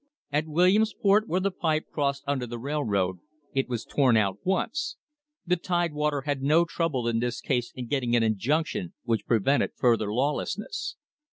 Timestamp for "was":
3.69-3.85